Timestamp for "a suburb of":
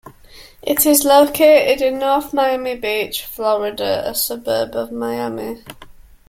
4.09-4.91